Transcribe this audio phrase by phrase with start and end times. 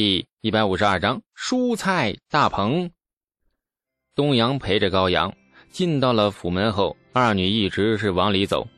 [0.00, 2.92] 第一百五十二章蔬菜大棚。
[4.14, 5.34] 东阳陪着高阳
[5.72, 8.68] 进到了府门后，二女一直是往里走，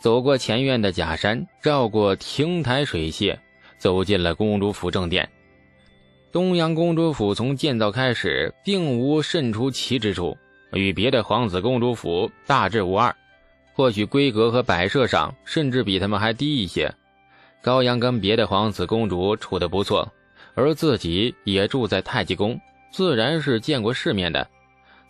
[0.00, 3.38] 走过前院的假山，绕过亭台水榭，
[3.78, 5.30] 走进了公主府正殿。
[6.32, 10.36] 东阳公主府从建造开始，并无甚出奇之处，
[10.72, 13.14] 与别的皇子公主府大致无二，
[13.72, 16.92] 或许规格和摆设上，甚至比他们还低一些。
[17.62, 20.12] 高阳跟别的皇子公主处得不错。
[20.56, 22.58] 而自己也住在太极宫，
[22.90, 24.48] 自然是见过世面的。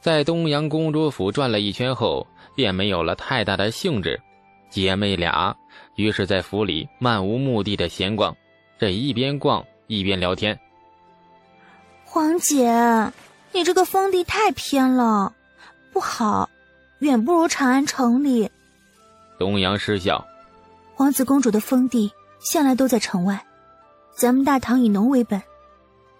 [0.00, 4.20] 在东阳公主府转了一圈后，便没有了太大的兴致。
[4.68, 5.56] 姐妹俩
[5.94, 8.36] 于是，在府里漫无目的的闲逛，
[8.78, 10.58] 这一边逛一边聊天。
[12.04, 12.68] 皇姐，
[13.52, 15.32] 你这个封地太偏了，
[15.92, 16.50] 不好，
[16.98, 18.50] 远不如长安城里。
[19.38, 20.26] 东阳失笑。
[20.94, 23.40] 皇子公主的封地向来都在城外。
[24.16, 25.42] 咱们大唐以农为本，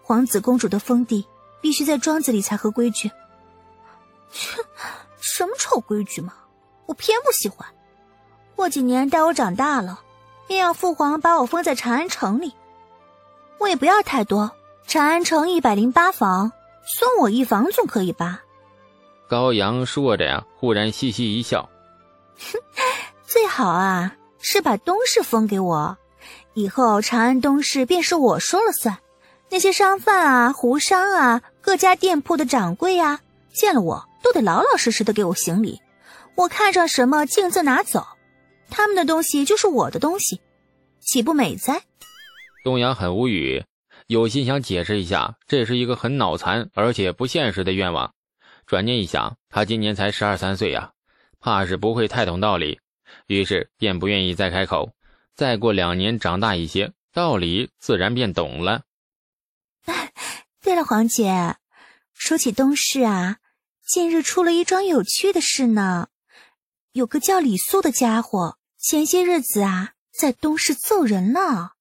[0.02, 1.26] 皇子公主的封地
[1.62, 3.10] 必须在庄子里才合规矩。
[4.30, 4.62] 切，
[5.18, 6.34] 什么臭规矩嘛！
[6.84, 7.66] 我偏不喜欢。
[8.54, 10.00] 过几年待我长大了，
[10.46, 12.52] 便要父皇把我封在长安城里。
[13.58, 14.52] 我也不要太多，
[14.86, 16.52] 长安城一百零八房，
[16.84, 18.42] 送我一房总可以吧？
[19.26, 21.66] 高阳说着呀，忽然嘻嘻一笑。
[22.38, 22.60] 哼，
[23.24, 25.96] 最好啊，是把东市封给我。
[26.56, 28.96] 以后长安东市便是我说了算，
[29.50, 33.20] 那些商贩啊、胡商啊、各家店铺的掌柜呀，
[33.52, 35.82] 见了我都得老老实实的给我行礼。
[36.34, 38.06] 我看上什么，径自拿走，
[38.70, 40.40] 他们的东西就是我的东西，
[40.98, 41.82] 岂不美哉？
[42.64, 43.62] 东阳很无语，
[44.06, 48.14] 有心想解释一下，这是一个很脑残而且不现实的愿望。
[48.64, 50.92] 转念一想，他今年才十二三岁呀，
[51.38, 52.80] 怕是不会太懂道理，
[53.26, 54.95] 于是便不愿意再开口。
[55.36, 58.84] 再过两年，长大一些，道理自然便懂了。
[60.62, 61.56] 对了，黄姐，
[62.14, 63.36] 说起东市啊，
[63.86, 66.08] 近日出了一桩有趣的事呢。
[66.92, 71.74] 有个叫李素的家伙，前些日子啊，在东市揍人了。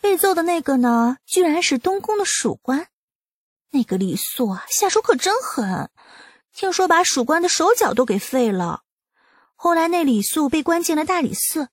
[0.00, 2.88] 被揍的那个呢，居然是东宫的属官。
[3.70, 5.90] 那个李素啊，下手可真狠，
[6.52, 8.82] 听说把属官的手脚都给废了。
[9.54, 11.68] 后来那李素被关进了大理寺。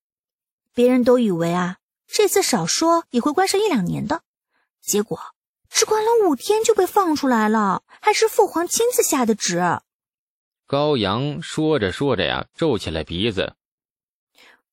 [0.73, 1.77] 别人都以为啊，
[2.07, 4.21] 这次少说也会关上一两年的，
[4.81, 5.19] 结果
[5.69, 9.61] 只关了五天就被放出来了，还是父皇亲自下的旨。
[10.67, 13.55] 高阳说着说着呀，皱起了鼻子。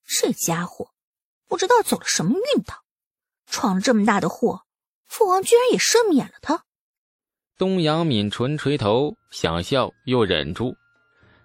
[0.06, 0.90] 这家伙
[1.48, 2.84] 不知道走了什么运道，
[3.46, 4.62] 闯了这么大的祸，
[5.06, 6.64] 父王居然也赦免了他。
[7.58, 10.76] 东阳抿唇垂头，想笑又忍住。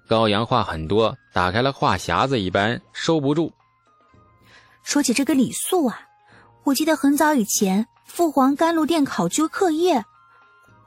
[0.07, 3.51] 高阳话很多，打开了话匣子一般，收不住。
[4.83, 5.99] 说起这个李素啊，
[6.63, 10.05] 我记得很早以前，父皇甘露殿考究课业，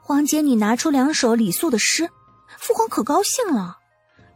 [0.01, 2.09] 皇姐你拿出两首李素的诗，
[2.57, 3.77] 父皇可高兴了，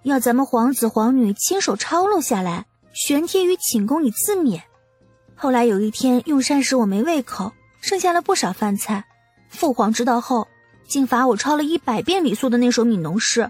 [0.03, 4.61] 要咱们皇子皇女亲手抄录下来，悬贴于寝宫以自勉。
[5.35, 9.05] 后来有一天用膳时我没胃口，剩下了不少饭菜，
[9.49, 10.47] 父皇知道后，
[10.87, 13.49] 竟罚我抄了一百遍李素的那首悯农诗，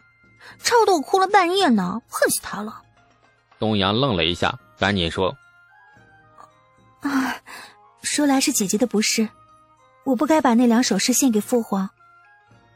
[0.61, 2.81] 抄得我哭了半夜呢，恨死他了。
[3.57, 5.35] 东阳愣了一下，赶紧说。
[7.01, 7.35] 啊，
[8.03, 9.27] 说来是姐姐的不是，
[10.03, 11.89] 我不该把那两首诗献给父皇，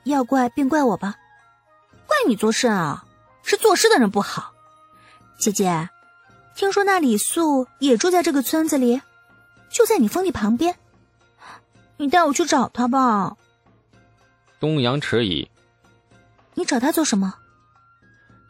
[0.04, 1.16] 要怪便怪我吧，
[2.08, 3.06] 怪你作甚啊？
[3.44, 4.54] 是作诗的人不好。
[5.38, 5.90] 姐姐，
[6.56, 9.02] 听说那李素也住在这个村子里，
[9.70, 10.76] 就在你封地旁边，
[11.98, 13.36] 你带我去找他吧。
[14.60, 15.48] 东阳迟疑，
[16.56, 17.36] 你找他做什么？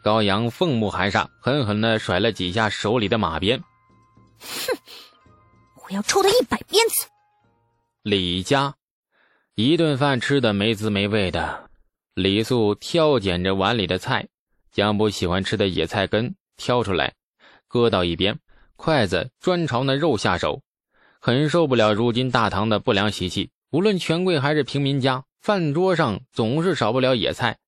[0.02, 3.62] 高阳凤目含煞，狠狠的甩了几下手里的马鞭，
[4.38, 4.78] 哼。
[5.88, 7.06] 我要抽他一百鞭子！
[8.02, 8.74] 李家
[9.54, 11.70] 一顿饭吃的没滋没味的，
[12.14, 14.26] 李素挑拣着碗里的菜，
[14.72, 17.14] 将不喜欢吃的野菜根挑出来，
[17.68, 18.36] 搁到一边，
[18.74, 20.60] 筷子专朝那肉下手，
[21.20, 23.50] 很受不了如今大唐的不良习气。
[23.70, 27.58] 无论权贵还是平民家，饭桌上总是少不了野菜，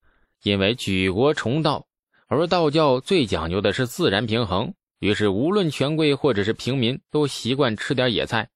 [0.43, 1.87] 因为举国崇道，
[2.26, 4.75] 而道教最讲究的是自然平衡。
[4.99, 8.49] 于是，无论权贵或者是平民，都习惯吃点野菜。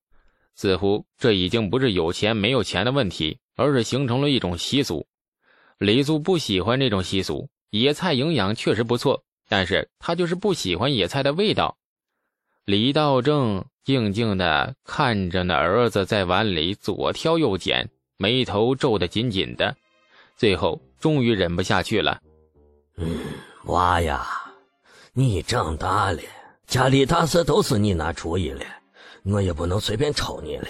[0.54, 5.06] 似乎这已经不是有钱没有钱的问题，而是形成了一种习俗。
[5.78, 11.78] 李素不喜欢这种习俗，野菜营养确实不错，但是他就是不喜欢野菜的味道。
[12.64, 19.74] 李道正静静地看着那儿子在碗里左挑右拣，眉头皱得紧紧的，
[20.36, 22.20] 最后终于忍不下去了
[22.98, 23.16] ：“嗯，
[23.64, 24.26] 娃呀。”
[25.14, 26.22] 你长大了，
[26.66, 28.64] 家里大事都是你拿主意了，
[29.24, 30.66] 我也不能随便抽你了。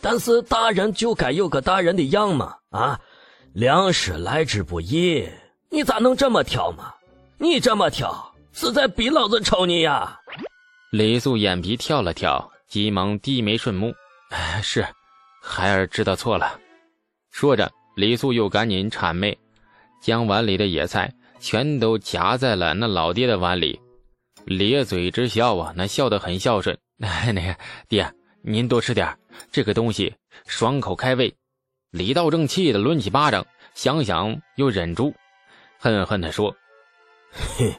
[0.00, 2.54] 但是大人就该有个大人的样嘛！
[2.70, 3.00] 啊，
[3.52, 5.28] 粮食来之不易，
[5.70, 6.94] 你咋能这么挑嘛？
[7.36, 10.20] 你这么挑，是在逼老子抽你呀！
[10.92, 13.92] 李素眼皮跳了跳，急忙低眉顺目
[14.30, 14.86] ：“哎，是，
[15.42, 16.60] 孩儿知道错了。”
[17.32, 19.36] 说着，李素又赶紧谄媚，
[20.00, 23.80] 将碗里的野菜全都夹在了那老爹的碗里，
[24.44, 26.76] 咧嘴直笑啊，那笑得很孝顺。
[27.02, 27.56] 哎，那
[27.88, 28.12] 爹。
[28.46, 29.16] 您多吃点
[29.50, 30.14] 这个东西
[30.44, 31.34] 爽口开胃。
[31.90, 35.14] 李道正气得抡起巴掌，想想又忍住，
[35.78, 36.54] 恨恨地说
[37.32, 37.74] ：“嘿，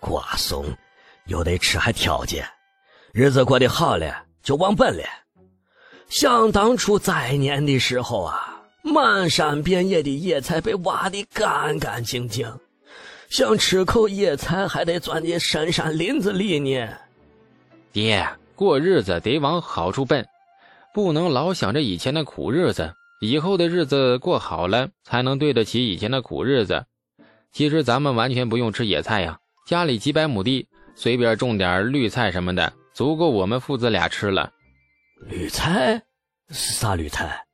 [0.00, 0.64] 瓜怂，
[1.26, 2.48] 又得吃还挑拣，
[3.12, 5.04] 日子过得好了就忘本了。
[6.08, 12.50] 想当初灾年的时候啊，满山遍野的野菜被挖得干干净净，
[13.36, 16.88] 想吃口野菜还得钻进深山林子里呢。”
[17.92, 18.26] 爹。
[18.54, 20.26] 过日子得往好处奔，
[20.94, 22.94] 不能老想着以前的苦日子。
[23.20, 26.86] 以后的日子过好了，才能对得起以前的苦日子。
[27.52, 34.50] 其实咱们完全不用吃野菜呀，家里几百亩地，随便种点绿菜什么的，足够我们父子俩吃了。
[35.28, 36.02] 绿菜？
[36.48, 37.44] 啥绿菜？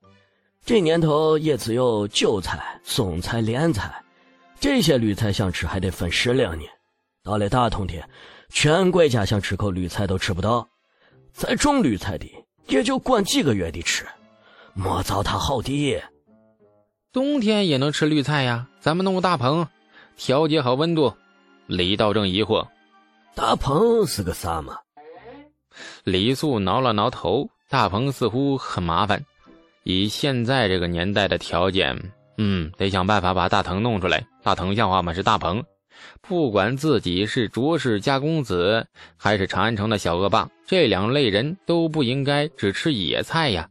[0.65, 3.93] 这年头也只有韭菜、松菜、莲菜，
[4.63, 6.65] 这些绿菜想吃还得分时令呢。
[7.25, 8.09] 到了大冬天，
[8.49, 10.69] 全国家想吃口绿菜都吃不到。
[11.33, 12.31] 咱种绿菜的，
[12.69, 14.07] 也就管几个月的吃，
[14.73, 16.01] 莫糟蹋好地。
[17.13, 19.67] 冬天也能吃绿菜呀，咱们弄个大棚，
[20.17, 21.13] 调节好温度。
[21.67, 22.69] 李道正疑惑
[23.35, 24.79] ：“大棚是个啥嘛？”
[26.05, 29.25] 李素挠了挠头，大棚似乎很麻烦。
[29.83, 34.27] 以现在这个年代的条件，嗯，得想办法把大藤弄出来。
[34.43, 35.13] 大藤像话吗？
[35.13, 35.63] 是大鹏。
[36.21, 38.87] 不管自己是卓氏家公子，
[39.17, 43.69] 还是长安城的小恶霸，这两类人都不应该只吃野菜呀。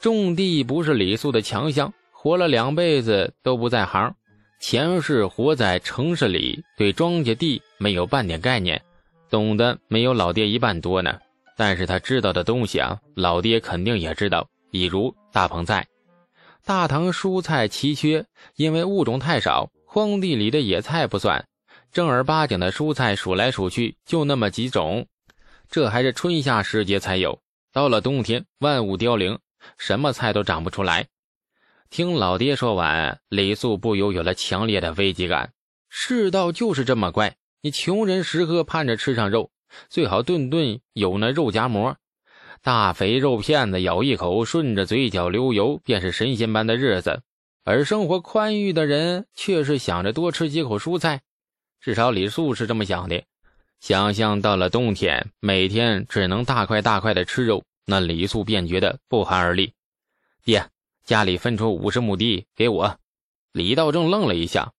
[0.00, 4.14] 种地不是李素的强项，活了两辈子都不在行。
[4.60, 8.82] 前世活在城市里，对庄稼地没有半点概念，
[9.30, 11.18] 懂得没有老爹一半多呢。
[11.56, 15.86] 但是他知道的东西啊，老爹肯定也知道，比如大鹏在，
[16.68, 19.70] 大唐蔬菜奇缺，因为物种太少。
[19.86, 21.48] 荒地里的野菜不算，
[21.92, 25.06] 正儿八经的蔬菜数来数去就那么几种，
[25.70, 27.40] 这还是春夏时节才有。
[27.72, 29.38] 到了冬天，万物凋零，
[29.78, 31.06] 什么菜都长不出来。
[31.88, 35.54] 听老爹说完，李素不由有了强烈的危机感。
[35.88, 39.50] 世道就是这么怪，你穷人时刻盼着吃上肉，
[39.88, 41.96] 最好顿顿有那肉夹馍，
[42.62, 47.22] 大肥肉片子咬一口，顺着嘴角流油，便是神仙般的日子。
[47.64, 51.20] 而生活宽裕的人却是想着多吃几口蔬菜，
[51.80, 53.22] 至少李素是这么想的。
[53.78, 59.72] 想象到了冬天，每天只能大块大块的吃肉，那李素便觉得不寒而栗。
[60.44, 60.66] 爹，
[61.04, 62.98] 家里分出五十亩地给我。
[63.52, 64.72] 李道正愣了一下：“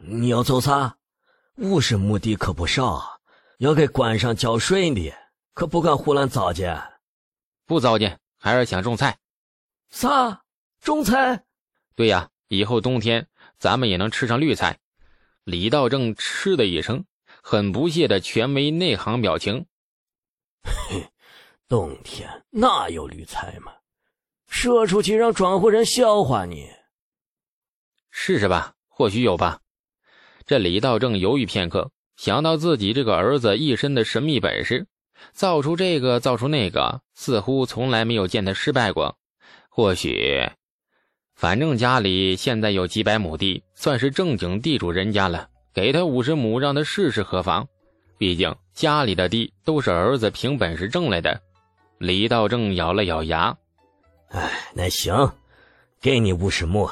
[0.00, 0.96] 你要做啥？
[1.56, 3.20] 五十亩地可不少，
[3.58, 5.12] 要给关上交税的，
[5.52, 6.76] 可不敢胡乱糟践。
[7.66, 9.18] 不糟践，孩儿想种菜。
[9.90, 10.42] 啥？
[10.80, 11.44] 种菜？”
[11.96, 13.26] 对呀，以后冬天
[13.58, 14.78] 咱们也能吃上绿菜。
[15.44, 17.04] 李道正嗤的一声，
[17.42, 19.66] 很不屑的全没内行表情。
[20.62, 21.10] 嘿，
[21.68, 23.72] 冬天哪有绿菜嘛？
[24.46, 26.70] 说出去让庄户人笑话你。
[28.10, 29.60] 试试吧，或许有吧。
[30.46, 34.86] 这李道正犹豫片刻，想到自己这个儿子一身的神秘本事，
[35.32, 39.16] 造出这个，造出那个，似乎从来没有见他失败过。
[39.68, 40.48] 或许。
[41.34, 45.48] 反正家里现在有几百亩地，算是正经地主人家了。
[45.72, 47.66] 给他五十亩，让他试试何妨？
[48.16, 51.40] 毕竟家里的地都是儿子凭本事挣来的。
[51.98, 53.56] 李道正咬了咬牙
[54.30, 55.32] ：“哎，那行，
[56.00, 56.88] 给你五十亩。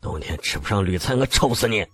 [0.00, 1.84] 冬天吃不上绿菜，我抽死你！”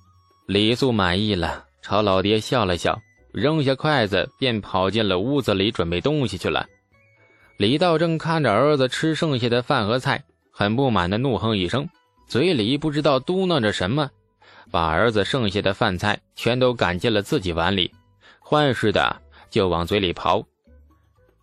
[0.47, 3.01] 李素满意了，朝老爹笑了笑，
[3.37, 6.67] 扔下筷子便跑进了屋子里准备东西去了。
[7.59, 10.25] 李道正看着儿子吃剩下的饭和菜。
[10.59, 11.87] 很不满的怒哼一声，
[12.27, 14.09] 嘴里不知道嘟囔着什么，
[14.71, 17.93] 把儿子剩下的饭菜全都赶进了自己碗里，
[18.39, 20.43] 欢似的就往嘴里刨。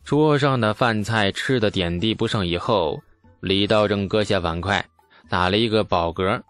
[0.03, 2.99] 桌上的饭菜吃的点滴不剩以后，
[3.39, 4.83] 李道正搁下碗筷，
[5.29, 6.41] 打了一个饱嗝，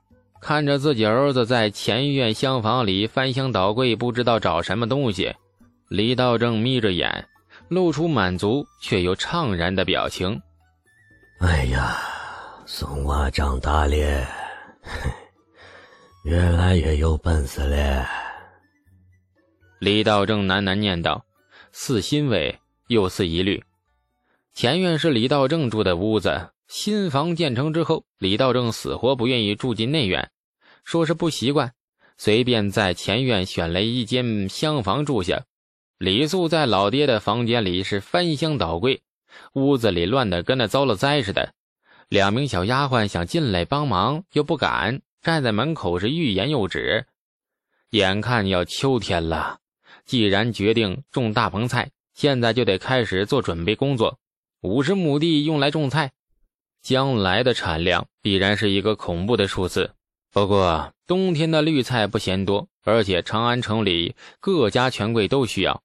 [0.44, 5.34] 看着自己儿子在前院厢房里翻箱倒柜，不知道找什么东西，
[5.88, 7.30] 李道正眯着眼，
[7.70, 10.42] 露出满足却又怅然的表情。
[11.40, 11.98] 哎呀！
[12.66, 13.96] 松娃长大了，
[16.26, 18.06] 越来越有本事了。
[19.80, 21.24] 李道正喃喃念道，
[21.72, 23.64] 似欣慰又似疑虑。
[24.54, 30.32] 前院是李道正住的屋子，新房建成之后，李道正死活不愿意住进内院，
[30.84, 31.74] 说是不习惯，
[32.18, 35.46] 随便在前院选了一间厢房住下。
[35.98, 39.02] 李素在老爹的房间里是翻箱倒柜，
[39.54, 41.54] 屋子里乱得跟那遭了灾似的。
[42.10, 47.06] 两名小丫鬟想进来帮忙，又不敢，站在门口是欲言又止。
[47.92, 49.60] 眼看要秋天了，
[50.06, 54.20] 既然决定种大棚菜，现在就得开始做准备工作。
[54.62, 56.12] 五十亩地用来种菜，
[56.84, 59.94] 将来的产量必然是一个恐怖的数字。
[60.34, 65.82] 不过冬天的绿菜不嫌多，而且长安城里各家权贵都需要，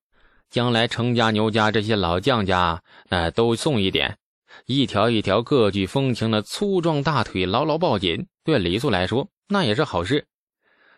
[0.51, 4.19] 将来程家、牛家这些老将家，那都送一点。
[4.67, 10.27] 一条一条各具风情的粗壮大腿牢牢抱紧，对李素来说那也是好事。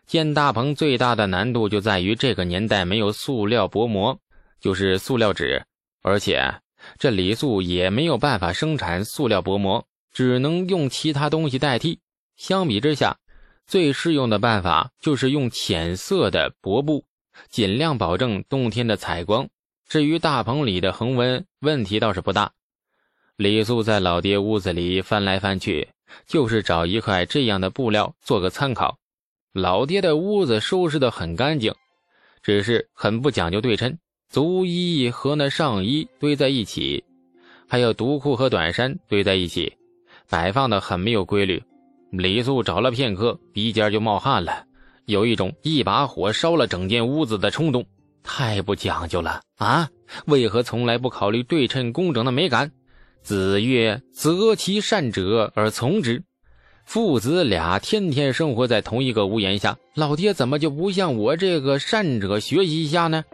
[0.06, 4.18] 建大棚最大的难度就在于这个年代没有塑料薄膜，
[4.60, 5.62] 就是塑料纸，
[6.02, 6.54] 而且
[6.98, 12.00] 这李素也没有办法生产塑料薄膜，只能用其他东西代替。
[12.36, 13.18] 相比之下，
[13.66, 17.04] 最适用的办法就是用浅色的薄布，
[17.48, 19.48] 尽量保证冬天的采光。
[19.88, 22.52] 至于大棚里的恒温问题倒是不大。
[23.36, 25.88] 李素在老爹屋子里翻来翻去，
[26.26, 28.98] 就是找一块这样的布料做个参考。
[29.52, 31.74] 老爹的屋子收拾得很干净，
[32.42, 33.98] 只是很不讲究对称，
[34.28, 37.02] 足衣和那上衣堆在一起，
[37.68, 39.76] 还有独裤和短衫堆在一起，
[40.30, 41.62] 摆放的很没有规律。
[42.12, 44.64] 李素找了片刻，鼻尖就冒汗了，
[45.04, 47.84] 有一种一把火烧了整间屋子的冲动。
[48.22, 49.88] 太不讲究了啊！
[50.26, 52.70] 为何从来不考虑对称工整的美感？
[53.22, 56.22] 子曰：“择其善者而从之。”
[56.84, 63.24] 父子俩天天生活在同一个屋檐下，老爹怎么就不向我这个善者学习一下呢？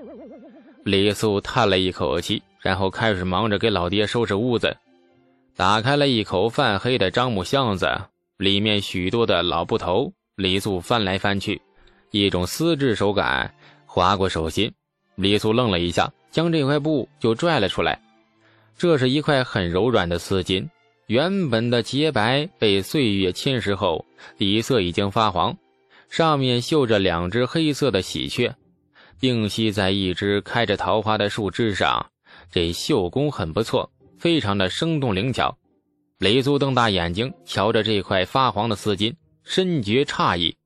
[0.85, 4.76] 李素叹了一口气，然后开始忙着给老爹收拾屋子。
[5.57, 7.89] 打开了一口泛黑的樟木箱子，
[8.37, 10.13] 里面许多的老布头。
[10.37, 11.63] 李素翻来翻去，
[12.11, 13.55] 一种丝质手感
[13.87, 14.71] 划过手心。
[15.15, 17.99] 李素愣了一下，将这块布就拽了出来。
[18.77, 20.69] 这是一块很柔软的丝巾，
[21.07, 24.05] 原本的洁白被岁月侵蚀后，
[24.37, 25.57] 底色已经发黄，
[26.11, 28.55] 上面绣着两只黑色的喜鹊，
[29.19, 32.05] 并栖在一只开着桃花的树枝上。
[32.53, 35.57] 这绣工很不错，非常的生动灵巧。
[36.19, 40.57] 雷苏瞪大眼睛瞧着这块发黄的丝巾，深觉诧异：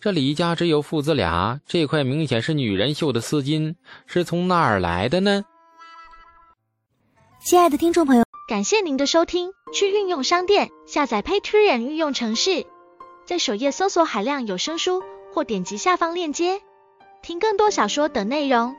[0.00, 3.74] 这李家只有父子俩，这块明显是女人绣的丝巾，
[4.06, 5.44] 是从哪儿来的呢？
[7.44, 9.50] 亲爱的听众朋友，感谢您的收听。
[9.74, 12.64] 去运用商店下载 Patreon 运用城市，
[13.26, 15.02] 在首页搜索海量有声书，
[15.34, 16.62] 或点击下方链接
[17.20, 18.74] 听更多小说等内容。